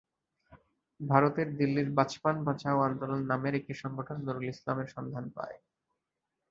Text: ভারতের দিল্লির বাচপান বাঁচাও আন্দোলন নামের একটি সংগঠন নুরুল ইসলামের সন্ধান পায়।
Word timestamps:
ভারতের 0.99 1.47
দিল্লির 1.57 1.89
বাচপান 1.97 2.35
বাঁচাও 2.45 2.79
আন্দোলন 2.81 3.21
নামের 3.27 3.53
একটি 3.55 3.73
সংগঠন 3.73 4.17
নুরুল 4.25 4.47
ইসলামের 4.49 4.87
সন্ধান 4.95 5.25
পায়। 5.29 5.57